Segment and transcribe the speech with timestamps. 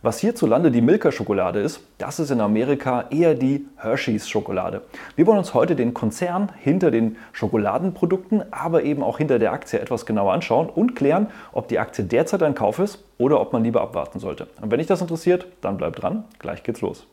[0.00, 4.82] Was hierzulande die Milka-Schokolade ist, das ist in Amerika eher die Hershey's-Schokolade.
[5.16, 9.80] Wir wollen uns heute den Konzern hinter den Schokoladenprodukten, aber eben auch hinter der Aktie
[9.80, 13.64] etwas genauer anschauen und klären, ob die Aktie derzeit ein Kauf ist oder ob man
[13.64, 14.46] lieber abwarten sollte.
[14.62, 17.08] Und wenn dich das interessiert, dann bleib dran, gleich geht's los.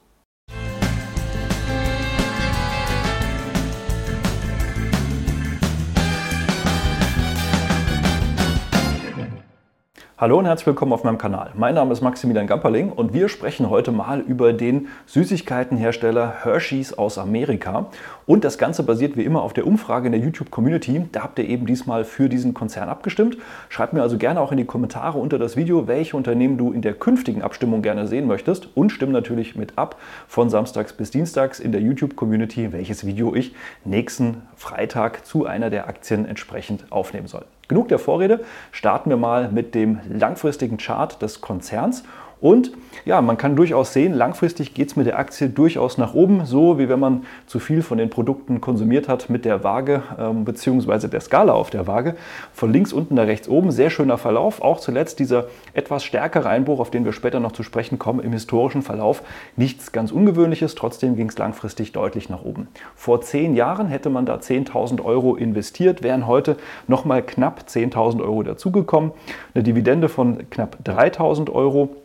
[10.26, 11.52] Hallo und herzlich willkommen auf meinem Kanal.
[11.54, 17.20] Mein Name ist Maximilian Gamperling und wir sprechen heute mal über den Süßigkeitenhersteller Hershey's aus
[17.20, 17.92] Amerika.
[18.25, 21.06] Und das Ganze basiert wie immer auf der Umfrage in der YouTube-Community.
[21.11, 23.38] Da habt ihr eben diesmal für diesen Konzern abgestimmt.
[23.70, 26.82] Schreibt mir also gerne auch in die Kommentare unter das Video, welche Unternehmen du in
[26.82, 28.70] der künftigen Abstimmung gerne sehen möchtest.
[28.76, 29.96] Und stimm natürlich mit ab
[30.28, 33.53] von Samstags bis Dienstags in der YouTube-Community, welches Video ich
[33.84, 37.45] nächsten Freitag zu einer der Aktien entsprechend aufnehmen soll.
[37.67, 42.03] Genug der Vorrede, starten wir mal mit dem langfristigen Chart des Konzerns
[42.42, 42.72] und
[43.06, 46.80] ja, man kann durchaus sehen, langfristig geht es mit der Aktie durchaus nach oben, so
[46.80, 51.08] wie wenn man zu viel von den Produkten konsumiert hat mit der Waage ähm, bzw.
[51.08, 52.16] der Skala auf der Waage.
[52.54, 54.62] Von links unten nach rechts oben, sehr schöner Verlauf.
[54.62, 58.32] Auch zuletzt dieser etwas stärkere Einbruch, auf den wir später noch zu sprechen kommen, im
[58.32, 59.22] historischen Verlauf.
[59.56, 62.68] Nichts ganz Ungewöhnliches, trotzdem ging es langfristig deutlich nach oben.
[62.96, 68.42] Vor zehn Jahren hätte man da 10.000 Euro investiert, wären heute nochmal knapp 10.000 Euro
[68.44, 69.12] dazugekommen.
[69.54, 71.96] Eine Dividende von knapp 3.000 Euro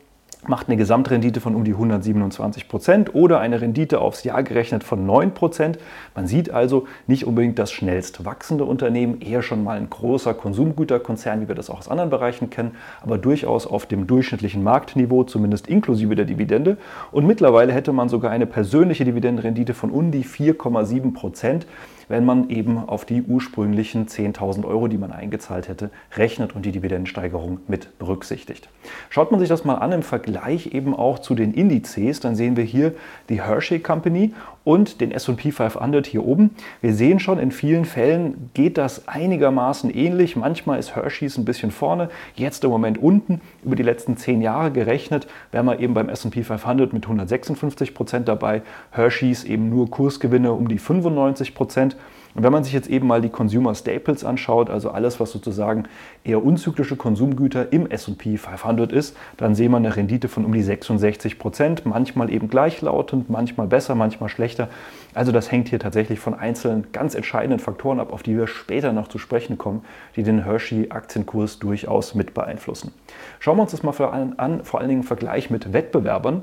[0.47, 5.05] macht eine Gesamtrendite von um die 127 Prozent oder eine Rendite aufs Jahr gerechnet von
[5.05, 5.79] 9 Prozent.
[6.15, 11.43] Man sieht also nicht unbedingt das schnellst wachsende Unternehmen, eher schon mal ein großer Konsumgüterkonzern,
[11.43, 15.67] wie wir das auch aus anderen Bereichen kennen, aber durchaus auf dem durchschnittlichen Marktniveau, zumindest
[15.67, 16.79] inklusive der Dividende.
[17.13, 21.67] Und mittlerweile hätte man sogar eine persönliche Dividendenrendite von um die 4,7 Prozent
[22.11, 26.73] wenn man eben auf die ursprünglichen 10.000 Euro, die man eingezahlt hätte, rechnet und die
[26.73, 28.69] Dividendensteigerung mit berücksichtigt.
[29.11, 32.57] Schaut man sich das mal an im Vergleich eben auch zu den Indizes, dann sehen
[32.57, 32.95] wir hier
[33.29, 36.51] die Hershey Company und den S&P 500 hier oben.
[36.81, 40.37] Wir sehen schon, in vielen Fällen geht das einigermaßen ähnlich.
[40.37, 43.41] Manchmal ist Hershey's ein bisschen vorne, jetzt im Moment unten.
[43.65, 48.29] Über die letzten zehn Jahre gerechnet wären wir eben beim S&P 500 mit 156 Prozent
[48.29, 48.63] dabei.
[48.91, 51.97] Hershey's eben nur Kursgewinne um die 95 Prozent.
[52.35, 55.85] Und wenn man sich jetzt eben mal die Consumer Staples anschaut, also alles, was sozusagen
[56.23, 60.63] eher unzyklische Konsumgüter im SP 500 ist, dann sehen wir eine Rendite von um die
[60.63, 64.69] 66 Prozent, manchmal eben gleichlautend, manchmal besser, manchmal schlechter.
[65.13, 68.93] Also das hängt hier tatsächlich von einzelnen ganz entscheidenden Faktoren ab, auf die wir später
[68.93, 72.93] noch zu sprechen kommen, die den Hershey-Aktienkurs durchaus mit beeinflussen.
[73.41, 73.91] Schauen wir uns das mal
[74.37, 76.43] an, vor allen Dingen im Vergleich mit Wettbewerbern.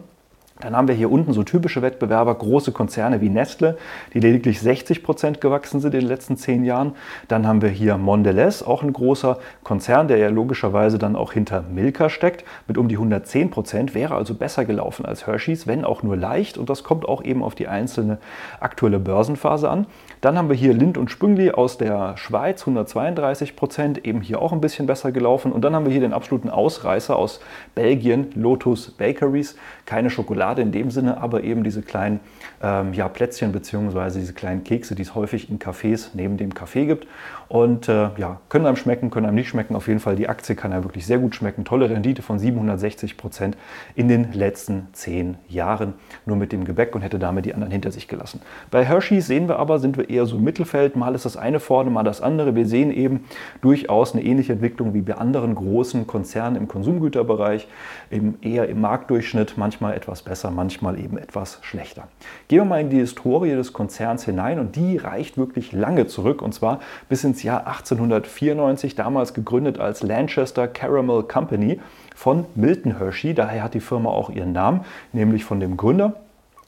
[0.60, 3.78] Dann haben wir hier unten so typische Wettbewerber, große Konzerne wie Nestle,
[4.16, 6.94] die lediglich 60 Prozent gewachsen sind in den letzten zehn Jahren.
[7.28, 11.62] Dann haben wir hier Mondelez, auch ein großer Konzern, der ja logischerweise dann auch hinter
[11.62, 16.02] Milka steckt, mit um die 110 Prozent, wäre also besser gelaufen als Hershey's, wenn auch
[16.02, 16.58] nur leicht.
[16.58, 18.18] Und das kommt auch eben auf die einzelne
[18.60, 19.86] aktuelle Börsenphase an.
[20.22, 24.54] Dann haben wir hier Lind und Spüngli aus der Schweiz, 132 Prozent, eben hier auch
[24.54, 25.52] ein bisschen besser gelaufen.
[25.52, 27.42] Und dann haben wir hier den absoluten Ausreißer aus
[27.76, 29.56] Belgien, Lotus Bakeries.
[29.86, 32.20] Keine Schokolade in dem Sinne, aber eben diese kleinen
[32.62, 34.20] ähm, ja, Plätzchen bzw.
[34.20, 37.08] diese kleinen Kekse, die es häufig in Cafés neben dem Kaffee gibt.
[37.50, 39.76] Und äh, ja, können einem schmecken, können einem nicht schmecken.
[39.76, 41.64] Auf jeden Fall, die Aktie kann ja wirklich sehr gut schmecken.
[41.64, 43.58] Tolle Rendite von 760 Prozent
[43.96, 45.94] in den letzten zehn Jahren,
[46.26, 48.42] nur mit dem Gebäck und hätte damit die anderen hinter sich gelassen.
[48.70, 50.98] Bei Hershey's sehen wir aber, sind wir eher so im Mittelfeld.
[50.98, 52.56] Mal ist das eine vorne, mal das andere.
[52.56, 53.22] Wir sehen eben
[53.62, 57.68] durchaus eine ähnliche Entwicklung wie bei anderen großen Konzernen im Konsumgüterbereich,
[58.12, 62.08] eben eher im Marktdurchschnitt, manchmal etwas besser, manchmal eben etwas schlechter.
[62.48, 66.42] Gehen wir mal in die Historie des Konzerns hinein und die reicht wirklich lange zurück
[66.42, 71.80] und zwar bis ins Jahr 1894, damals gegründet als Lanchester Caramel Company
[72.16, 73.34] von Milton Hershey.
[73.34, 74.82] Daher hat die Firma auch ihren Namen,
[75.14, 76.14] nämlich von dem Gründer.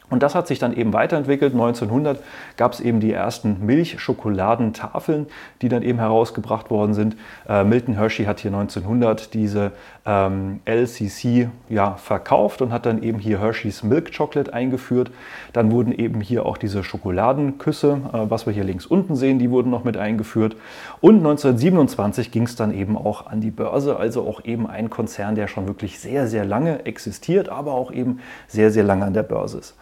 [0.10, 1.54] Und das hat sich dann eben weiterentwickelt.
[1.54, 2.20] 1900
[2.58, 5.28] gab es eben die ersten Milchschokoladentafeln,
[5.62, 7.16] die dann eben herausgebracht worden sind.
[7.48, 9.72] Äh, Milton Hershey hat hier 1900 diese
[10.06, 15.12] ähm, LCC ja, verkauft und hat dann eben hier Hershey's Milk Chocolate eingeführt.
[15.54, 19.52] Dann wurden eben hier auch diese Schokoladenküsse, äh, was wir hier links unten sehen, die
[19.52, 20.56] wurden noch mit eingeführt.
[21.02, 25.36] Und 1927 ging es dann eben auch an die Börse, also auch eben ein Konzern,
[25.36, 29.24] der schon wirklich sehr, sehr lange existiert, aber auch eben sehr, sehr lange an der
[29.24, 29.76] Börse ist.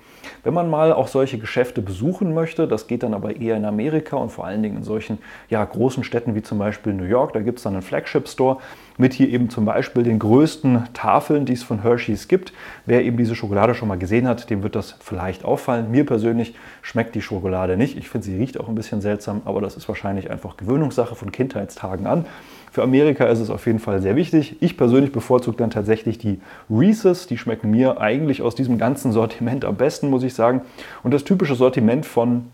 [0.44, 4.18] Wenn man mal auch solche Geschäfte besuchen möchte, das geht dann aber eher in Amerika
[4.18, 5.18] und vor allen Dingen in solchen
[5.50, 8.58] ja, großen Städten wie zum Beispiel New York, da gibt es dann einen Flagship Store
[8.98, 12.52] mit hier eben zum Beispiel den größten Tafeln, die es von Hershey's gibt.
[12.86, 15.92] Wer eben diese Schokolade schon mal gesehen hat, dem wird das vielleicht auffallen.
[15.92, 17.98] Mir persönlich schmeckt die Schokolade nicht.
[17.98, 21.32] Ich finde, sie riecht auch ein bisschen seltsam, aber das ist wahrscheinlich einfach Gewöhnungssache von
[21.32, 22.26] Kindheitstagen an.
[22.72, 24.58] Für Amerika ist es auf jeden Fall sehr wichtig.
[24.60, 27.28] Ich persönlich bevorzuge dann tatsächlich die Reese's.
[27.28, 30.62] Die schmecken mir eigentlich aus diesem ganzen Sortiment am besten, muss ich sagen.
[31.04, 32.46] Und das typische Sortiment von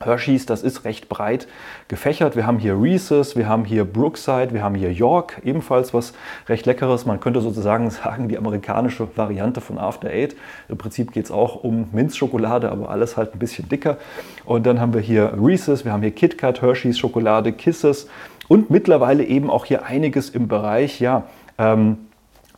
[0.00, 1.48] Hershey's, das ist recht breit
[1.88, 2.36] gefächert.
[2.36, 6.12] Wir haben hier Reese's, wir haben hier Brookside, wir haben hier York, ebenfalls was
[6.48, 7.04] recht leckeres.
[7.04, 10.36] Man könnte sozusagen sagen, die amerikanische Variante von After Eight.
[10.68, 13.96] Im Prinzip geht es auch um Minzschokolade, aber alles halt ein bisschen dicker.
[14.44, 18.08] Und dann haben wir hier Reese's, wir haben hier KitKat, Hershey's Schokolade, Kisses
[18.48, 21.24] und mittlerweile eben auch hier einiges im Bereich, ja,
[21.58, 21.98] ähm,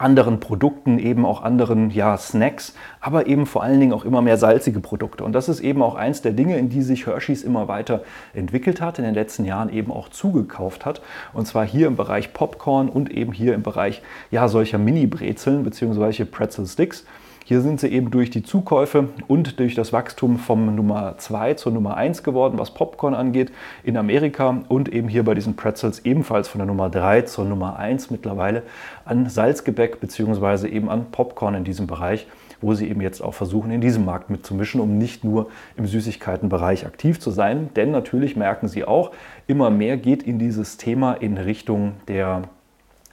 [0.00, 4.38] anderen Produkten, eben auch anderen ja, Snacks, aber eben vor allen Dingen auch immer mehr
[4.38, 5.25] salzige Produkte.
[5.25, 8.02] Und das ist eben auch eins der Dinge, in die sich Hershey's immer weiter
[8.32, 11.02] entwickelt hat, in den letzten Jahren eben auch zugekauft hat.
[11.34, 14.00] Und zwar hier im Bereich Popcorn und eben hier im Bereich
[14.31, 16.25] ja, solcher Mini-Brezeln bzw.
[16.25, 17.04] Pretzel Sticks.
[17.50, 21.73] Hier sind sie eben durch die Zukäufe und durch das Wachstum vom Nummer 2 zur
[21.73, 23.50] Nummer 1 geworden, was Popcorn angeht,
[23.82, 27.76] in Amerika und eben hier bei diesen Pretzels ebenfalls von der Nummer 3 zur Nummer
[27.76, 28.62] 1 mittlerweile
[29.05, 30.69] an Salzgebäck bzw.
[30.69, 32.29] eben an Popcorn in diesem Bereich
[32.62, 35.49] wo sie eben jetzt auch versuchen, in diesem Markt mitzumischen, um nicht nur
[35.79, 37.70] im Süßigkeitenbereich aktiv zu sein.
[37.75, 39.12] Denn natürlich merken sie auch,
[39.46, 42.43] immer mehr geht in dieses Thema in Richtung der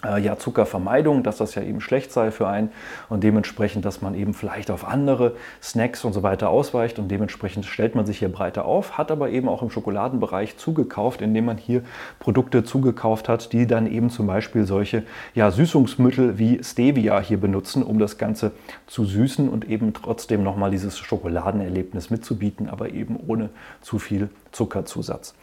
[0.03, 2.69] ja, Zuckervermeidung, dass das ja eben schlecht sei für einen
[3.09, 7.65] und dementsprechend, dass man eben vielleicht auf andere Snacks und so weiter ausweicht und dementsprechend
[7.65, 11.57] stellt man sich hier breiter auf, hat aber eben auch im Schokoladenbereich zugekauft, indem man
[11.57, 11.81] hier
[12.19, 15.01] Produkte zugekauft hat, die dann eben zum Beispiel solche
[15.33, 18.51] ja, Süßungsmittel wie Stevia hier benutzen, um das Ganze
[18.85, 23.49] zu süßen und eben trotzdem nochmal dieses Schokoladenerlebnis mitzubieten, aber eben ohne
[23.81, 25.33] zu viel Zuckerzusatz.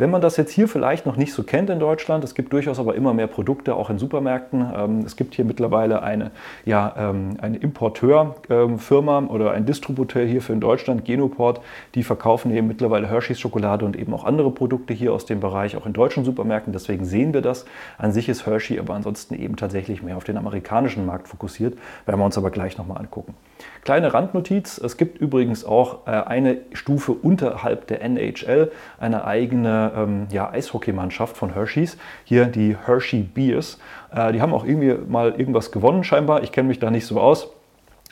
[0.00, 2.78] Wenn man das jetzt hier vielleicht noch nicht so kennt in Deutschland, es gibt durchaus
[2.78, 4.72] aber immer mehr Produkte auch in Supermärkten.
[4.72, 6.30] Ähm, es gibt hier mittlerweile eine,
[6.64, 11.60] ja, ähm, eine Importeurfirma oder ein Distributeur hier für in Deutschland, Genoport,
[11.96, 15.76] die verkaufen eben mittlerweile Hershey's Schokolade und eben auch andere Produkte hier aus dem Bereich,
[15.76, 16.72] auch in deutschen Supermärkten.
[16.72, 17.64] Deswegen sehen wir das.
[17.98, 22.20] An sich ist Hershey aber ansonsten eben tatsächlich mehr auf den amerikanischen Markt fokussiert, werden
[22.20, 23.34] wir uns aber gleich nochmal angucken.
[23.84, 30.26] Kleine Randnotiz, es gibt übrigens auch äh, eine Stufe unterhalb der NHL, eine eigene ähm,
[30.30, 33.78] ja, Eishockeymannschaft von Hershey's, hier die Hershey Beers.
[34.14, 37.20] Äh, die haben auch irgendwie mal irgendwas gewonnen scheinbar, ich kenne mich da nicht so
[37.20, 37.48] aus.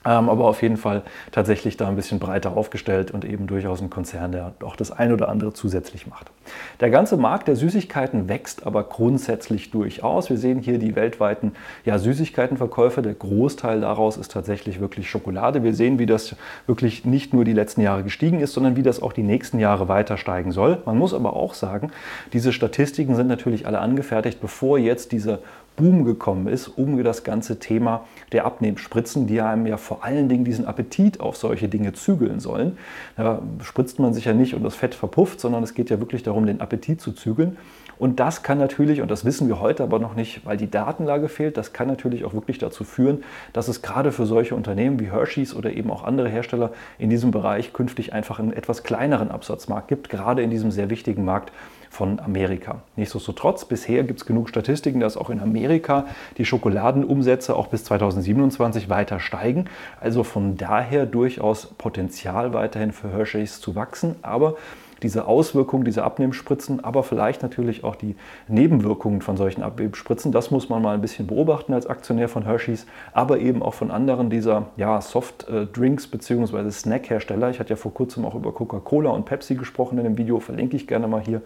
[0.06, 3.90] Ähm, aber auf jeden Fall tatsächlich da ein bisschen breiter aufgestellt und eben durchaus ein
[3.90, 6.30] Konzern, der auch das ein oder andere zusätzlich macht.
[6.78, 10.30] Der ganze Markt der Süßigkeiten wächst aber grundsätzlich durchaus.
[10.30, 11.52] Wir sehen hier die weltweiten
[11.84, 13.02] ja, Süßigkeitenverkäufe.
[13.02, 15.64] Der Großteil daraus ist tatsächlich wirklich Schokolade.
[15.64, 16.36] Wir sehen, wie das
[16.68, 19.88] wirklich nicht nur die letzten Jahre gestiegen ist, sondern wie das auch die nächsten Jahre
[19.88, 20.78] weiter steigen soll.
[20.86, 21.90] Man muss aber auch sagen,
[22.32, 25.40] diese Statistiken sind natürlich alle angefertigt, bevor jetzt diese
[25.76, 30.44] Boom gekommen ist, um das ganze Thema der Abnehmspritzen, die einem ja vor allen Dingen
[30.44, 32.78] diesen Appetit auf solche Dinge zügeln sollen.
[33.16, 36.22] Da spritzt man sich ja nicht und das Fett verpufft, sondern es geht ja wirklich
[36.22, 37.56] darum, den Appetit zu zügeln.
[37.98, 41.28] Und das kann natürlich, und das wissen wir heute aber noch nicht, weil die Datenlage
[41.28, 45.10] fehlt, das kann natürlich auch wirklich dazu führen, dass es gerade für solche Unternehmen wie
[45.10, 49.88] Hershey's oder eben auch andere Hersteller in diesem Bereich künftig einfach einen etwas kleineren Absatzmarkt
[49.88, 51.52] gibt, gerade in diesem sehr wichtigen Markt
[51.96, 52.82] von Amerika.
[52.96, 56.04] Nichtsdestotrotz, bisher gibt es genug Statistiken, dass auch in Amerika
[56.36, 59.64] die Schokoladenumsätze auch bis 2027 weiter steigen.
[59.98, 64.16] Also von daher durchaus Potenzial weiterhin für Hershey's zu wachsen.
[64.20, 64.56] Aber
[65.02, 68.16] diese Auswirkungen, diese Abnehmspritzen, aber vielleicht natürlich auch die
[68.48, 70.32] Nebenwirkungen von solchen Abnehmspritzen.
[70.32, 73.90] Das muss man mal ein bisschen beobachten als Aktionär von Hershey's, aber eben auch von
[73.90, 76.70] anderen dieser ja, Soft-Drinks bzw.
[76.70, 77.50] Snack-Hersteller.
[77.50, 80.76] Ich hatte ja vor kurzem auch über Coca-Cola und Pepsi gesprochen in dem Video, verlinke
[80.76, 81.42] ich gerne mal hier.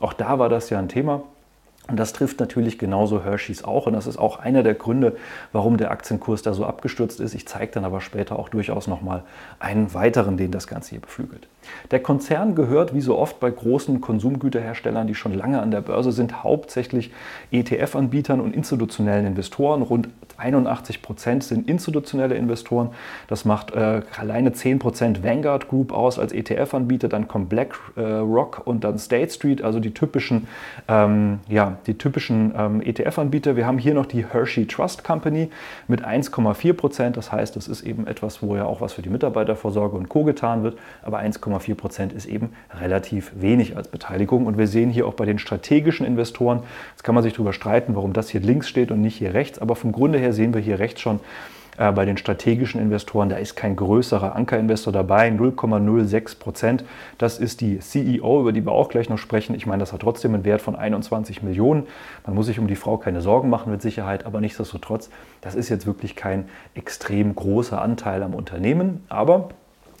[0.00, 1.22] Auch da war das ja ein Thema.
[1.88, 3.86] Und das trifft natürlich genauso Hershey's auch.
[3.86, 5.16] Und das ist auch einer der Gründe,
[5.50, 7.34] warum der Aktienkurs da so abgestürzt ist.
[7.34, 9.24] Ich zeige dann aber später auch durchaus nochmal
[9.58, 11.48] einen weiteren, den das Ganze hier beflügelt.
[11.90, 16.12] Der Konzern gehört, wie so oft bei großen Konsumgüterherstellern, die schon lange an der Börse
[16.12, 17.12] sind, hauptsächlich
[17.50, 19.82] ETF-Anbietern und institutionellen Investoren.
[19.82, 22.90] Rund 81 Prozent sind institutionelle Investoren.
[23.28, 27.08] Das macht äh, alleine 10 Prozent Vanguard Group aus als ETF-Anbieter.
[27.08, 30.48] Dann kommt BlackRock äh, und dann State Street, also die typischen,
[30.88, 33.56] ähm, ja, die typischen ähm, ETF-Anbieter.
[33.56, 35.50] Wir haben hier noch die Hershey Trust Company
[35.88, 37.16] mit 1,4 Prozent.
[37.16, 40.24] Das heißt, das ist eben etwas, wo ja auch was für die Mitarbeitervorsorge und Co.
[40.24, 40.78] getan wird.
[41.02, 42.50] Aber 1,4 Prozent ist eben
[42.80, 44.46] relativ wenig als Beteiligung.
[44.46, 47.94] Und wir sehen hier auch bei den strategischen Investoren, jetzt kann man sich darüber streiten,
[47.94, 49.58] warum das hier links steht und nicht hier rechts.
[49.58, 51.20] Aber vom Grunde her sehen wir hier rechts schon,
[51.78, 56.84] äh, bei den strategischen Investoren, da ist kein größerer Ankerinvestor dabei, 0,06 Prozent.
[57.18, 59.54] Das ist die CEO, über die wir auch gleich noch sprechen.
[59.54, 61.86] Ich meine, das hat trotzdem einen Wert von 21 Millionen.
[62.26, 65.10] Man muss sich um die Frau keine Sorgen machen mit Sicherheit, aber nichtsdestotrotz,
[65.40, 69.04] das ist jetzt wirklich kein extrem großer Anteil am Unternehmen.
[69.08, 69.48] Aber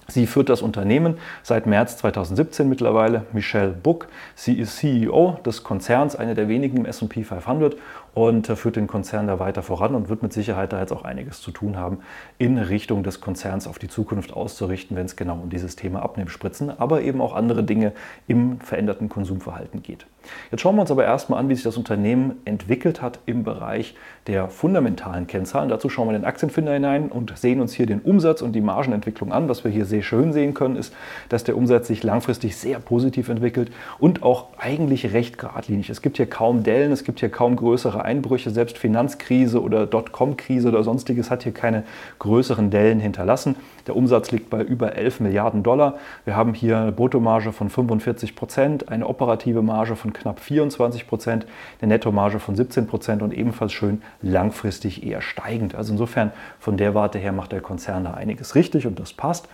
[0.08, 3.24] Sie führt das Unternehmen seit März 2017 mittlerweile.
[3.32, 7.76] Michelle Book, sie ist CEO des Konzerns, eine der wenigen im S&P 500
[8.14, 11.40] und führt den Konzern da weiter voran und wird mit Sicherheit da jetzt auch einiges
[11.40, 11.98] zu tun haben,
[12.38, 16.78] in Richtung des Konzerns auf die Zukunft auszurichten, wenn es genau um dieses Thema Abnehmspritzen,
[16.78, 17.92] aber eben auch andere Dinge
[18.26, 20.06] im veränderten Konsumverhalten geht.
[20.50, 23.96] Jetzt schauen wir uns aber erstmal an, wie sich das Unternehmen entwickelt hat im Bereich
[24.26, 25.68] der fundamentalen Kennzahlen.
[25.68, 29.32] Dazu schauen wir den Aktienfinder hinein und sehen uns hier den Umsatz und die Margenentwicklung
[29.32, 29.48] an.
[29.48, 30.94] Was wir hier sehr schön sehen können, ist,
[31.28, 35.90] dass der Umsatz sich langfristig sehr positiv entwickelt und auch eigentlich recht geradlinig.
[35.90, 37.56] Es gibt hier kaum Dellen, es gibt hier kaum
[38.02, 38.50] Einbrüche.
[38.50, 41.84] Selbst Finanzkrise oder Dotcom-Krise oder sonstiges hat hier keine
[42.18, 43.56] größeren Dellen hinterlassen.
[43.86, 45.98] Der Umsatz liegt bei über 11 Milliarden Dollar.
[46.24, 51.46] Wir haben hier eine Bruttomarge von 45 Prozent, eine operative Marge von knapp 24 Prozent,
[51.80, 55.74] eine Nettomarge von 17 Prozent und ebenfalls schön langfristig eher steigend.
[55.74, 59.48] Also insofern von der Warte her macht der Konzern da einiges richtig und das passt.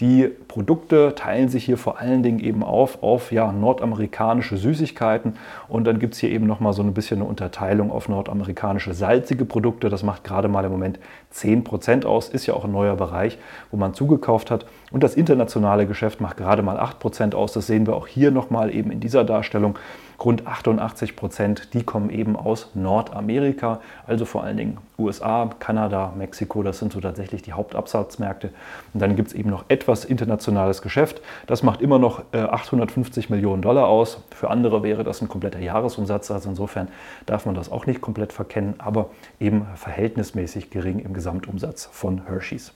[0.00, 5.34] Die Produkte teilen sich hier vor allen Dingen eben auf auf ja, nordamerikanische Süßigkeiten
[5.68, 9.44] und dann gibt es hier eben nochmal so ein bisschen eine Unterteilung auf nordamerikanische salzige
[9.44, 9.90] Produkte.
[9.90, 10.98] Das macht gerade mal im Moment
[11.34, 13.38] 10% aus, ist ja auch ein neuer Bereich,
[13.70, 14.64] wo man zugekauft hat.
[14.90, 17.52] Und das internationale Geschäft macht gerade mal 8% aus.
[17.52, 19.78] Das sehen wir auch hier nochmal eben in dieser Darstellung
[20.24, 26.62] rund 88 Prozent, die kommen eben aus Nordamerika, also vor allen Dingen USA, Kanada, Mexiko,
[26.62, 28.50] das sind so tatsächlich die Hauptabsatzmärkte.
[28.92, 31.22] Und dann gibt es eben noch etwas internationales Geschäft.
[31.46, 34.22] Das macht immer noch 850 äh, Millionen Dollar aus.
[34.30, 36.88] Für andere wäre das ein kompletter Jahresumsatz, also insofern
[37.26, 42.74] darf man das auch nicht komplett verkennen, aber eben verhältnismäßig gering im Gesamtumsatz von Hershey's.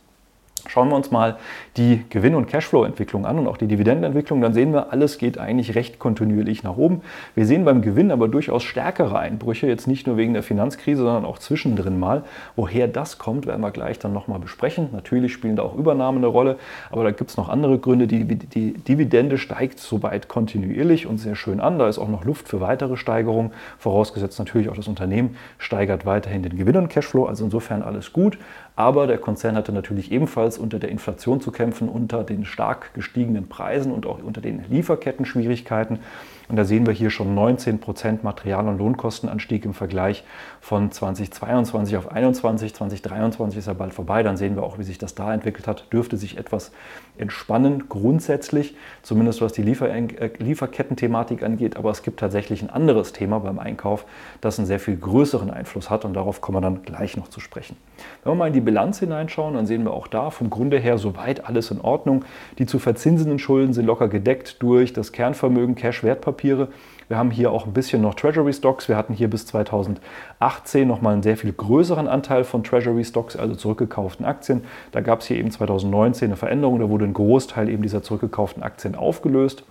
[0.68, 1.36] Schauen wir uns mal
[1.76, 5.74] die Gewinn- und Cashflow-Entwicklung an und auch die Dividendenentwicklung, dann sehen wir, alles geht eigentlich
[5.74, 7.02] recht kontinuierlich nach oben.
[7.34, 11.24] Wir sehen beim Gewinn aber durchaus stärkere Einbrüche, jetzt nicht nur wegen der Finanzkrise, sondern
[11.24, 12.24] auch zwischendrin mal.
[12.56, 14.88] Woher das kommt, werden wir gleich dann nochmal besprechen.
[14.92, 16.56] Natürlich spielen da auch Übernahmen eine Rolle,
[16.90, 18.06] aber da gibt es noch andere Gründe.
[18.06, 21.78] Die, Dividende steigt soweit kontinuierlich und sehr schön an.
[21.78, 26.42] Da ist auch noch Luft für weitere Steigerungen, vorausgesetzt natürlich auch das Unternehmen steigert weiterhin
[26.42, 28.38] den Gewinn und Cashflow, also insofern alles gut.
[28.76, 33.48] Aber der Konzern hatte natürlich ebenfalls unter der Inflation zu kämpfen, unter den stark gestiegenen
[33.48, 36.00] Preisen und auch unter den Lieferketten-Schwierigkeiten.
[36.48, 40.24] Und da sehen wir hier schon 19 Prozent Material- und Lohnkostenanstieg im Vergleich
[40.60, 42.74] von 2022 auf 2021.
[42.74, 44.22] 2023 ist ja bald vorbei.
[44.22, 45.92] Dann sehen wir auch, wie sich das da entwickelt hat.
[45.92, 46.72] Dürfte sich etwas
[47.16, 51.76] entspannen, grundsätzlich, zumindest was die Liefer äh, Lieferketten-Thematik angeht.
[51.76, 54.04] Aber es gibt tatsächlich ein anderes Thema beim Einkauf,
[54.40, 56.04] das einen sehr viel größeren Einfluss hat.
[56.04, 57.76] Und darauf kommen wir dann gleich noch zu sprechen.
[58.22, 60.98] Wenn wir mal in die Bilanz hineinschauen, dann sehen wir auch da vom Grunde her
[60.98, 62.24] soweit alles in Ordnung.
[62.58, 66.33] Die zu verzinsenden Schulden sind locker gedeckt durch das Kernvermögen Cash-Wertpapier.
[66.34, 66.68] Wertpapiere.
[67.08, 68.88] Wir haben hier auch ein bisschen noch Treasury Stocks.
[68.88, 73.54] Wir hatten hier bis 2018 nochmal einen sehr viel größeren Anteil von Treasury Stocks, also
[73.54, 74.64] zurückgekauften Aktien.
[74.92, 76.80] Da gab es hier eben 2019 eine Veränderung.
[76.80, 79.64] Da wurde ein Großteil eben dieser zurückgekauften Aktien aufgelöst.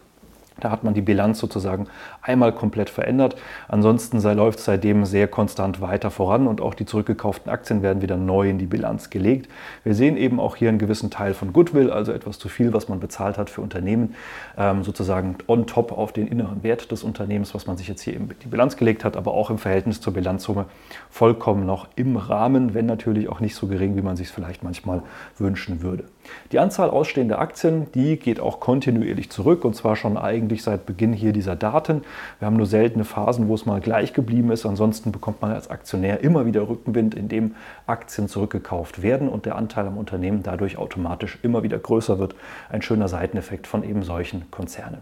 [0.60, 1.88] Da hat man die Bilanz sozusagen
[2.22, 3.36] einmal komplett verändert.
[3.68, 8.18] Ansonsten läuft es seitdem sehr konstant weiter voran und auch die zurückgekauften Aktien werden wieder
[8.18, 9.50] neu in die Bilanz gelegt.
[9.84, 12.88] Wir sehen eben auch hier einen gewissen Teil von Goodwill, also etwas zu viel, was
[12.88, 14.16] man bezahlt hat für Unternehmen,
[14.58, 18.16] ähm, sozusagen on top auf den inneren Wert des Unternehmens, was man sich jetzt hier
[18.16, 20.66] in die Bilanz gelegt hat, aber auch im Verhältnis zur Bilanzsumme
[21.10, 24.64] vollkommen noch im Rahmen, wenn natürlich auch nicht so gering, wie man sich es vielleicht
[24.64, 25.02] manchmal
[25.38, 26.06] wünschen würde.
[26.52, 31.14] Die Anzahl ausstehender Aktien, die geht auch kontinuierlich zurück und zwar schon eigentlich seit Beginn
[31.14, 32.04] hier dieser Daten.
[32.40, 34.66] Wir haben nur seltene Phasen, wo es mal gleich geblieben ist.
[34.66, 37.56] Ansonsten bekommt man als Aktionär immer wieder Rückenwind, indem
[37.88, 42.36] Aktien zurückgekauft werden und der Anteil am Unternehmen dadurch automatisch immer wieder größer wird.
[42.70, 45.00] Ein schöner Seiteneffekt von eben solchen Konzernen.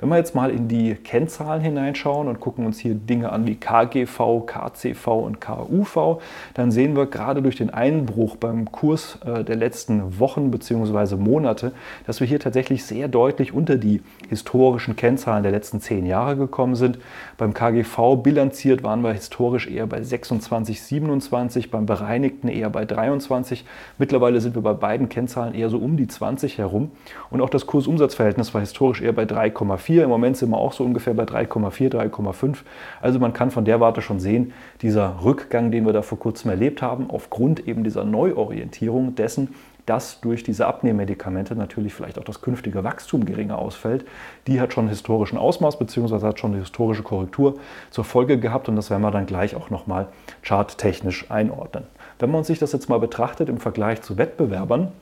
[0.00, 3.56] Wenn wir jetzt mal in die Kennzahlen hineinschauen und gucken uns hier Dinge an wie
[3.56, 6.20] KGV, KCV und KUV,
[6.54, 11.16] dann sehen wir gerade durch den Einbruch beim Kurs äh, der letzten Wochen bzw.
[11.16, 11.72] Monate,
[12.06, 16.74] dass wir hier tatsächlich sehr deutlich unter die historischen Kennzahlen der letzten zehn Jahre gekommen
[16.74, 16.98] sind.
[17.38, 23.64] Beim KGV bilanziert waren wir historisch eher bei 26, 27, beim bereinigten eher bei 23.
[23.96, 26.90] Mittlerweile sind wir bei beiden Kennzahlen eher so um die 20 herum.
[27.30, 30.02] Und auch das Kursumsatzverhältnis war historisch eher bei 3,4.
[30.02, 32.58] Im Moment sind wir auch so ungefähr bei 3,4, 3,5.
[33.00, 36.50] Also man kann von der Warte schon sehen, dieser Rückgang, den wir da vor kurzem
[36.50, 39.48] erlebt haben, aufgrund eben dieser Neuorientierung dessen,
[39.86, 44.04] dass durch diese Abnehmmedikamente natürlich vielleicht auch das künftige Wachstum geringer ausfällt.
[44.46, 46.26] Die hat schon historischen Ausmaß bzw.
[46.26, 47.58] hat schon eine historische Korrektur
[47.90, 50.08] zur Folge gehabt und das werden wir dann gleich auch nochmal
[50.42, 51.84] charttechnisch einordnen.
[52.18, 54.92] Wenn man sich das jetzt mal betrachtet im Vergleich zu Wettbewerbern,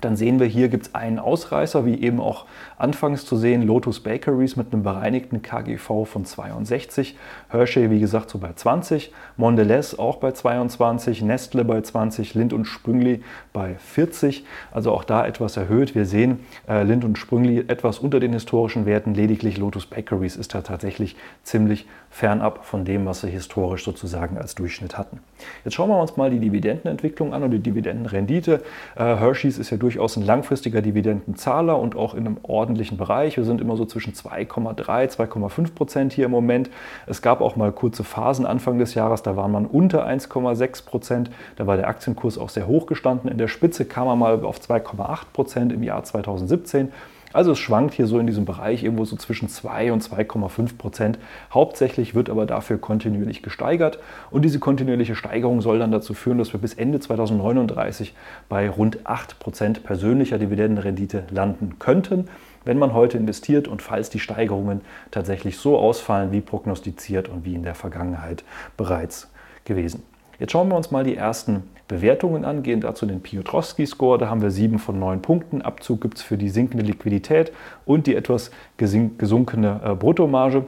[0.00, 2.46] dann sehen wir hier gibt es einen Ausreißer, wie eben auch
[2.78, 7.16] anfangs zu sehen, Lotus Bakeries mit einem bereinigten KGV von 62,
[7.48, 12.64] Hershey wie gesagt so bei 20, Mondelez auch bei 22, Nestle bei 20, Lind und
[12.64, 15.94] Sprüngli bei 40, also auch da etwas erhöht.
[15.94, 20.54] Wir sehen äh, Lind und Sprüngli etwas unter den historischen Werten, lediglich Lotus Bakeries ist
[20.54, 25.20] da tatsächlich ziemlich fernab von dem, was sie historisch sozusagen als Durchschnitt hatten.
[25.64, 28.62] Jetzt schauen wir uns mal die Dividendenentwicklung an und die Dividendenrendite.
[28.96, 33.36] Äh, Hershey's ist ja durchaus ein langfristiger Dividendenzahler und auch in einem ordentlichen Bereich.
[33.36, 36.70] Wir sind immer so zwischen 2,3, 2,5 Prozent hier im Moment.
[37.08, 41.30] Es gab auch mal kurze Phasen Anfang des Jahres, da war man unter 1,6 Prozent.
[41.56, 43.28] Da war der Aktienkurs auch sehr hoch gestanden.
[43.28, 46.92] In der Spitze kam er mal auf 2,8 Prozent im Jahr 2017.
[47.32, 51.18] Also es schwankt hier so in diesem Bereich irgendwo so zwischen 2 und 2,5 Prozent.
[51.54, 56.52] Hauptsächlich wird aber dafür kontinuierlich gesteigert und diese kontinuierliche Steigerung soll dann dazu führen, dass
[56.52, 58.14] wir bis Ende 2039
[58.48, 62.28] bei rund 8 Prozent persönlicher Dividendenrendite landen könnten,
[62.64, 64.80] wenn man heute investiert und falls die Steigerungen
[65.12, 68.42] tatsächlich so ausfallen wie prognostiziert und wie in der Vergangenheit
[68.76, 69.30] bereits
[69.64, 70.02] gewesen.
[70.40, 74.16] Jetzt schauen wir uns mal die ersten Bewertungen an, gehen dazu den Piotrowski-Score.
[74.16, 75.60] Da haben wir sieben von neun Punkten.
[75.60, 77.52] Abzug gibt es für die sinkende Liquidität
[77.84, 80.64] und die etwas gesunkene äh, Bruttomarge.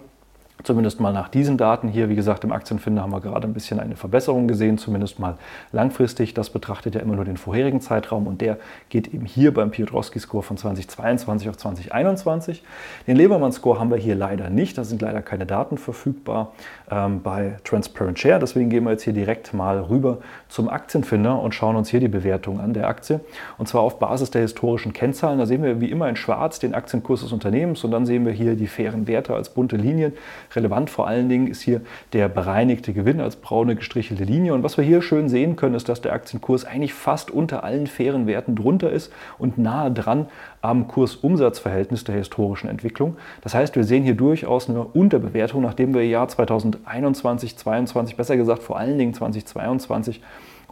[0.64, 3.80] Zumindest mal nach diesen Daten hier, wie gesagt, im Aktienfinder haben wir gerade ein bisschen
[3.80, 5.36] eine Verbesserung gesehen, zumindest mal
[5.72, 6.34] langfristig.
[6.34, 10.42] Das betrachtet ja immer nur den vorherigen Zeitraum und der geht eben hier beim Piotrowski-Score
[10.42, 12.62] von 2022 auf 2021.
[13.06, 16.52] Den Lebermann-Score haben wir hier leider nicht, da sind leider keine Daten verfügbar
[16.90, 18.38] ähm, bei Transparent Share.
[18.38, 22.08] Deswegen gehen wir jetzt hier direkt mal rüber zum Aktienfinder und schauen uns hier die
[22.08, 23.20] Bewertung an der Aktie.
[23.58, 25.38] Und zwar auf Basis der historischen Kennzahlen.
[25.38, 28.32] Da sehen wir wie immer in schwarz den Aktienkurs des Unternehmens und dann sehen wir
[28.32, 30.12] hier die fairen Werte als bunte Linien.
[30.56, 31.80] Relevant vor allen Dingen ist hier
[32.12, 34.54] der bereinigte Gewinn als braune gestrichelte Linie.
[34.54, 37.86] Und was wir hier schön sehen können, ist, dass der Aktienkurs eigentlich fast unter allen
[37.86, 40.26] fairen Werten drunter ist und nahe dran
[40.60, 43.16] am Kurs-Umsatz-Verhältnis der historischen Entwicklung.
[43.42, 48.36] Das heißt, wir sehen hier durchaus eine Unterbewertung, nachdem wir im Jahr 2021, 2022, besser
[48.36, 50.20] gesagt vor allen Dingen 2022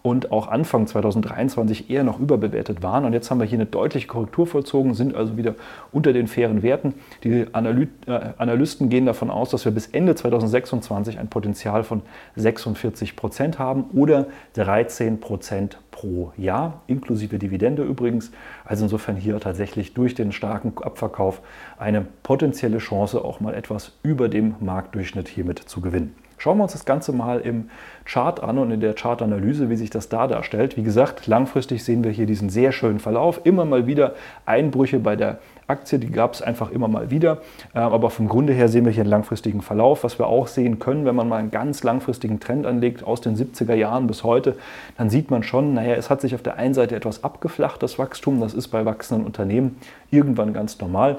[0.03, 3.05] und auch Anfang 2023 eher noch überbewertet waren.
[3.05, 5.55] Und jetzt haben wir hier eine deutliche Korrektur vollzogen, sind also wieder
[5.93, 6.95] unter den fairen Werten.
[7.23, 12.03] Die Analy äh, Analysten gehen davon aus, dass wir bis Ende 2026 ein Potenzial von
[12.37, 18.31] 46 Prozent haben oder 13 Prozent pro Jahr, inklusive Dividende übrigens.
[18.65, 21.43] Also insofern hier tatsächlich durch den starken Abverkauf
[21.79, 26.15] eine potenzielle Chance, auch mal etwas über dem Marktdurchschnitt hiermit zu gewinnen.
[26.41, 27.69] Schauen wir uns das Ganze mal im
[28.07, 30.79] Chart an und in der Chartanalyse, wie sich das da darstellt.
[30.79, 33.43] Wie gesagt, langfristig sehen wir hier diesen sehr schönen Verlauf.
[33.45, 34.15] Immer mal wieder
[34.47, 37.43] Einbrüche bei der Aktie, die gab es einfach immer mal wieder.
[37.75, 40.03] Äh, aber vom Grunde her sehen wir hier einen langfristigen Verlauf.
[40.03, 43.37] Was wir auch sehen können, wenn man mal einen ganz langfristigen Trend anlegt, aus den
[43.37, 44.57] 70er Jahren bis heute,
[44.97, 47.99] dann sieht man schon, naja, es hat sich auf der einen Seite etwas abgeflacht, das
[47.99, 48.41] Wachstum.
[48.41, 49.77] Das ist bei wachsenden Unternehmen
[50.11, 51.19] irgendwann ganz normal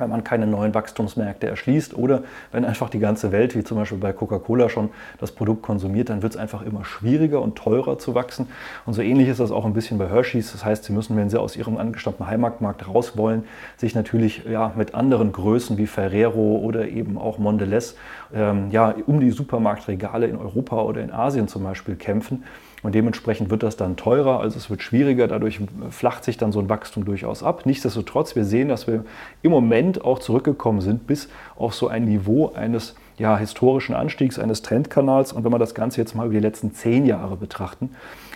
[0.00, 3.98] wenn man keine neuen Wachstumsmärkte erschließt oder wenn einfach die ganze Welt, wie zum Beispiel
[3.98, 8.14] bei Coca-Cola schon, das Produkt konsumiert, dann wird es einfach immer schwieriger und teurer zu
[8.14, 8.48] wachsen.
[8.86, 10.52] Und so ähnlich ist das auch ein bisschen bei Hershey's.
[10.52, 13.44] Das heißt, sie müssen, wenn sie aus ihrem angestammten Heimatmarkt raus wollen,
[13.76, 17.96] sich natürlich ja, mit anderen Größen wie Ferrero oder eben auch Mondelez
[18.34, 22.44] ähm, ja, um die Supermarktregale in Europa oder in Asien zum Beispiel kämpfen.
[22.82, 26.60] Und dementsprechend wird das dann teurer, also es wird schwieriger, dadurch flacht sich dann so
[26.60, 27.66] ein Wachstum durchaus ab.
[27.66, 29.04] Nichtsdestotrotz, wir sehen, dass wir
[29.42, 34.62] im Moment auch zurückgekommen sind bis auf so ein Niveau eines ja, historischen Anstiegs, eines
[34.62, 35.32] Trendkanals.
[35.32, 37.90] Und wenn wir das Ganze jetzt mal über die letzten zehn Jahre betrachten,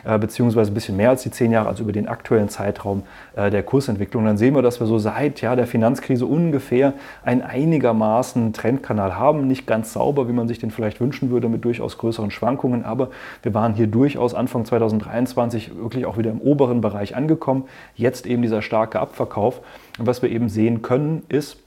[0.04, 3.02] äh, beziehungsweise ein bisschen mehr als die zehn Jahre, also über den aktuellen Zeitraum
[3.34, 6.92] äh, der Kursentwicklung, dann sehen wir, dass wir so seit ja, der Finanzkrise ungefähr
[7.24, 9.46] einen einigermaßen Trendkanal haben.
[9.46, 13.08] Nicht ganz sauber, wie man sich den vielleicht wünschen würde, mit durchaus größeren Schwankungen, aber
[13.42, 17.64] wir waren hier durchaus Anfang 2023 wirklich auch wieder im oberen Bereich angekommen.
[17.94, 19.62] Jetzt eben dieser starke Abverkauf.
[19.98, 21.63] Und was wir eben sehen können, ist,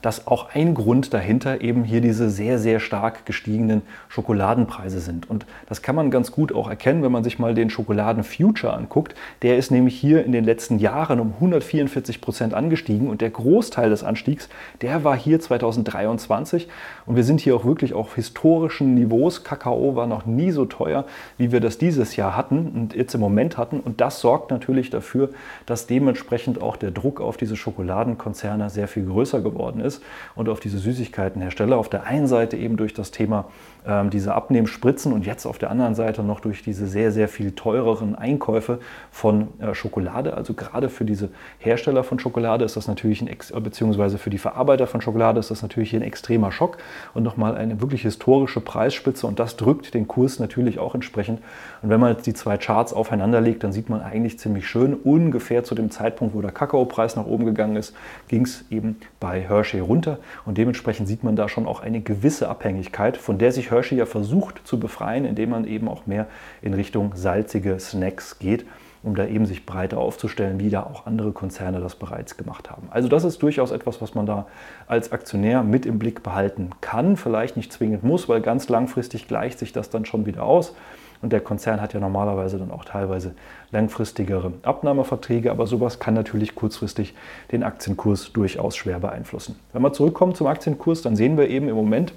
[0.00, 5.28] dass auch ein Grund dahinter eben hier diese sehr, sehr stark gestiegenen Schokoladenpreise sind.
[5.28, 9.14] Und das kann man ganz gut auch erkennen, wenn man sich mal den Schokoladen-Future anguckt.
[9.42, 13.90] Der ist nämlich hier in den letzten Jahren um 144 Prozent angestiegen und der Großteil
[13.90, 14.48] des Anstiegs,
[14.80, 16.68] der war hier 2023.
[17.06, 19.44] Und wir sind hier auch wirklich auf historischen Niveaus.
[19.44, 21.04] Kakao war noch nie so teuer,
[21.36, 23.80] wie wir das dieses Jahr hatten und jetzt im Moment hatten.
[23.80, 25.30] Und das sorgt natürlich dafür,
[25.66, 30.02] dass dementsprechend auch der Druck auf diese Schokoladenkonzerne sehr viel größer geworden ist
[30.34, 31.76] und auf diese Süßigkeitenhersteller.
[31.76, 33.46] Auf der einen Seite eben durch das Thema
[33.86, 37.52] ähm, diese Abnehmspritzen und jetzt auf der anderen Seite noch durch diese sehr, sehr viel
[37.52, 38.78] teureren Einkäufe
[39.10, 40.34] von äh, Schokolade.
[40.34, 44.38] Also gerade für diese Hersteller von Schokolade ist das natürlich ein, Ex beziehungsweise für die
[44.38, 46.78] Verarbeiter von Schokolade ist das natürlich ein extremer Schock
[47.12, 51.40] und nochmal eine wirklich historische Preisspitze und das drückt den Kurs natürlich auch entsprechend.
[51.82, 54.94] Und wenn man jetzt die zwei Charts aufeinander legt, dann sieht man eigentlich ziemlich schön,
[54.94, 57.96] ungefähr zu dem Zeitpunkt, wo der Kakaopreis nach oben gegangen ist,
[58.28, 62.48] ging es eben bei Hershey runter und dementsprechend sieht man da schon auch eine gewisse
[62.48, 66.26] Abhängigkeit, von der sich Hershey ja versucht zu befreien, indem man eben auch mehr
[66.60, 68.64] in Richtung salzige Snacks geht,
[69.02, 72.88] um da eben sich breiter aufzustellen, wie da auch andere Konzerne das bereits gemacht haben.
[72.90, 74.46] Also das ist durchaus etwas, was man da
[74.86, 79.58] als Aktionär mit im Blick behalten kann, vielleicht nicht zwingend muss, weil ganz langfristig gleicht
[79.58, 80.74] sich das dann schon wieder aus.
[81.20, 83.34] Und der Konzern hat ja normalerweise dann auch teilweise
[83.70, 87.14] langfristigere Abnahmeverträge, aber sowas kann natürlich kurzfristig
[87.52, 89.56] den Aktienkurs durchaus schwer beeinflussen.
[89.72, 92.12] Wenn wir zurückkommen zum Aktienkurs, dann sehen wir eben im Moment,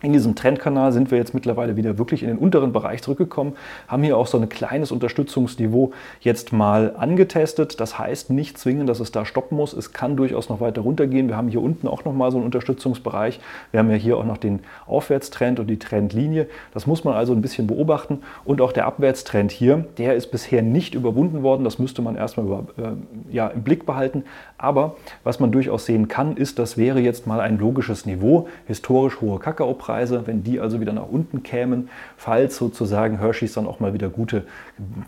[0.00, 3.56] in diesem Trendkanal sind wir jetzt mittlerweile wieder wirklich in den unteren Bereich zurückgekommen,
[3.88, 7.80] haben hier auch so ein kleines Unterstützungsniveau jetzt mal angetestet.
[7.80, 9.72] Das heißt nicht zwingend, dass es da stoppen muss.
[9.72, 11.28] Es kann durchaus noch weiter runtergehen.
[11.28, 13.40] Wir haben hier unten auch noch mal so einen Unterstützungsbereich.
[13.72, 16.46] Wir haben ja hier auch noch den Aufwärtstrend und die Trendlinie.
[16.72, 18.20] Das muss man also ein bisschen beobachten.
[18.44, 21.64] Und auch der Abwärtstrend hier, der ist bisher nicht überwunden worden.
[21.64, 24.22] Das müsste man erstmal über, äh, ja, im Blick behalten.
[24.58, 28.48] Aber was man durchaus sehen kann, ist, das wäre jetzt mal ein logisches Niveau.
[28.66, 33.66] Historisch hohe Kakaopreise Preise, wenn die also wieder nach unten kämen, falls sozusagen Hershey's dann
[33.66, 34.44] auch mal wieder gute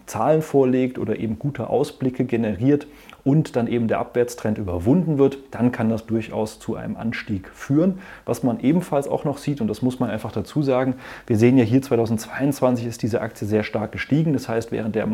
[0.06, 2.86] Zahlen vorlegt oder eben gute Ausblicke generiert
[3.22, 7.98] und dann eben der Abwärtstrend überwunden wird, dann kann das durchaus zu einem Anstieg führen.
[8.24, 10.94] Was man ebenfalls auch noch sieht, und das muss man einfach dazu sagen,
[11.26, 14.32] wir sehen ja hier 2022 ist diese Aktie sehr stark gestiegen.
[14.32, 15.06] Das heißt, während der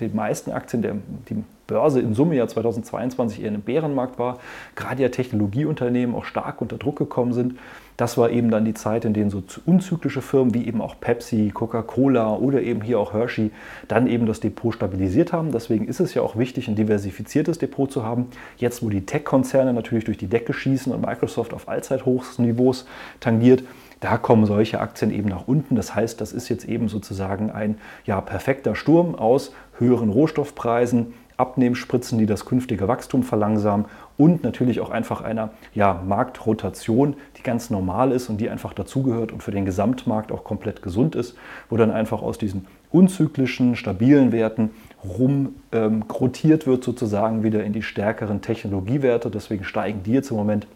[0.00, 0.96] den meisten Aktien, der,
[1.30, 4.38] die Börse in Summe ja 2022 eher ein Bärenmarkt war,
[4.76, 7.54] gerade ja Technologieunternehmen auch stark unter Druck gekommen sind,
[7.96, 11.50] das war eben dann die Zeit, in denen so unzyklische Firmen wie eben auch Pepsi,
[11.52, 13.50] Coca-Cola oder eben hier auch Hershey
[13.86, 15.52] dann eben das Depot stabilisiert haben.
[15.52, 18.28] Deswegen ist es ja auch wichtig, ein diversifiziertes Depot zu haben.
[18.56, 22.86] Jetzt, wo die Tech-Konzerne natürlich durch die Decke schießen und Microsoft auf Allzeithochsniveaus
[23.20, 23.62] tangiert,
[24.00, 25.76] da kommen solche Aktien eben nach unten.
[25.76, 32.18] Das heißt, das ist jetzt eben sozusagen ein ja, perfekter Sturm aus höheren Rohstoffpreisen, Abnehmspritzen,
[32.18, 38.12] die das künftige Wachstum verlangsamen und natürlich auch einfach einer ja, Marktrotation, die ganz normal
[38.12, 41.36] ist und die einfach dazugehört und für den Gesamtmarkt auch komplett gesund ist,
[41.68, 44.70] wo dann einfach aus diesen unzyklischen, stabilen Werten
[45.02, 49.30] rum ähm, wird sozusagen wieder in die stärkeren Technologiewerte.
[49.30, 50.68] Deswegen steigen die jetzt im Moment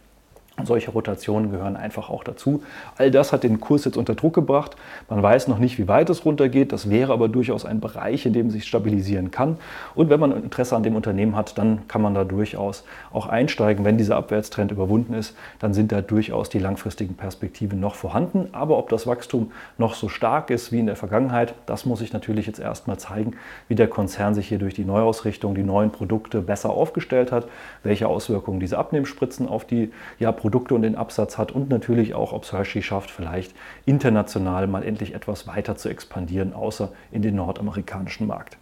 [0.64, 2.62] solche Rotationen gehören einfach auch dazu.
[2.96, 4.76] All das hat den Kurs jetzt unter Druck gebracht.
[5.10, 6.72] Man weiß noch nicht, wie weit es runtergeht.
[6.72, 9.58] Das wäre aber durchaus ein Bereich, in dem sich stabilisieren kann.
[9.94, 13.84] Und wenn man Interesse an dem Unternehmen hat, dann kann man da durchaus auch einsteigen.
[13.84, 18.48] Wenn dieser Abwärtstrend überwunden ist, dann sind da durchaus die langfristigen Perspektiven noch vorhanden.
[18.52, 22.12] Aber ob das Wachstum noch so stark ist wie in der Vergangenheit, das muss ich
[22.14, 23.34] natürlich jetzt erstmal zeigen,
[23.68, 27.46] wie der Konzern sich hier durch die Neuausrichtung, die neuen Produkte besser aufgestellt hat,
[27.82, 32.32] welche Auswirkungen diese Abnehmspritzen auf die ja, Produkte und den Absatz hat und natürlich auch,
[32.32, 33.52] ob es Hershey schafft, vielleicht
[33.84, 38.56] international mal endlich etwas weiter zu expandieren, außer in den nordamerikanischen Markt.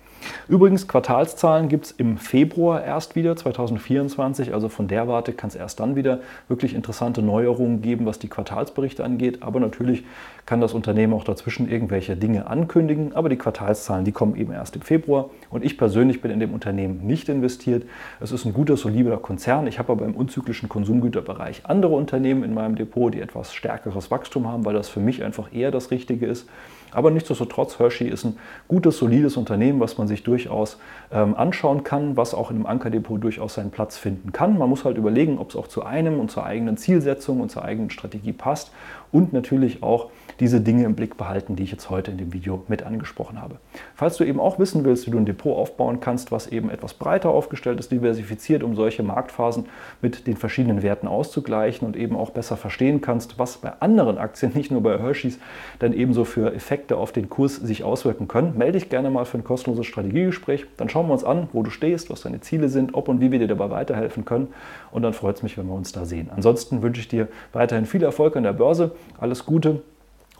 [0.49, 4.55] Übrigens, Quartalszahlen gibt es im Februar erst wieder, 2024.
[4.55, 8.29] Also von der Warte kann es erst dann wieder wirklich interessante Neuerungen geben, was die
[8.29, 9.43] Quartalsberichte angeht.
[9.43, 10.05] Aber natürlich
[10.47, 13.15] kann das Unternehmen auch dazwischen irgendwelche Dinge ankündigen.
[13.15, 15.31] Aber die Quartalszahlen, die kommen eben erst im Februar.
[15.51, 17.85] Und ich persönlich bin in dem Unternehmen nicht investiert.
[18.21, 19.67] Es ist ein guter, solider Konzern.
[19.67, 24.47] Ich habe aber im unzyklischen Konsumgüterbereich andere Unternehmen in meinem Depot, die etwas stärkeres Wachstum
[24.47, 26.49] haben, weil das für mich einfach eher das Richtige ist.
[26.95, 30.79] Aber nichtsdestotrotz, Hershey ist ein gutes, solides Unternehmen, was man sich durchaus
[31.13, 34.57] ähm, anschauen kann, was auch in einem Ankerdepot durchaus seinen Platz finden kann.
[34.57, 37.65] Man muss halt überlegen, ob es auch zu einem und zur eigenen Zielsetzung und zur
[37.65, 38.71] eigenen Strategie passt
[39.15, 42.65] und natürlich auch diese Dinge im Blick behalten, die ich jetzt heute in dem Video
[42.67, 43.59] mit angesprochen habe.
[43.95, 46.95] Falls du eben auch wissen willst, wie du ein Depot aufbauen kannst, was eben etwas
[46.95, 49.67] breiter aufgestellt ist, diversifiziert, um solche Marktphasen
[50.03, 54.53] mit den verschiedenen Werten auszugleichen und eben auch besser verstehen kannst, was bei anderen Aktien,
[54.55, 55.39] nicht nur bei Hershey's,
[55.79, 59.39] dann ebenso für Effekte auf den Kurs sich auswirken können, melde dich gerne mal für
[59.39, 60.67] ein kostenloses Strategiegespräch.
[60.77, 63.31] Dann schauen wir uns an, wo du stehst, was deine Ziele sind, ob und wie
[63.31, 64.49] wir dir dabei weiterhelfen können.
[64.91, 66.31] Und dann freut es mich, wenn wir uns da sehen.
[66.35, 69.83] Ansonsten wünsche ich dir weiterhin viel Erfolg an der Börse alles Gute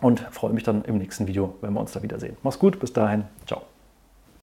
[0.01, 2.37] und freue mich dann im nächsten Video, wenn wir uns da wiedersehen.
[2.43, 3.61] Mach's gut, bis dahin, ciao.